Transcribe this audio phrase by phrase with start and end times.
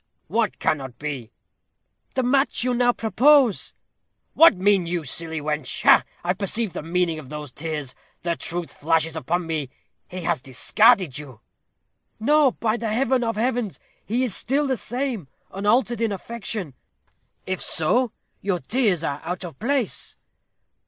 [0.25, 1.31] "What cannot be?"
[2.15, 3.75] "The match you now propose."
[4.33, 5.83] "What mean you, silly wench?
[5.83, 6.03] Ha!
[6.23, 7.93] I perceive the meaning of those tears.
[8.23, 9.69] The truth flashes upon me.
[10.07, 11.41] He has discarded you."
[12.19, 16.73] "No, by the Heaven of Heavens, he is still the same unaltered in affection."
[17.45, 18.11] "If so,
[18.41, 20.17] your tears are out of place."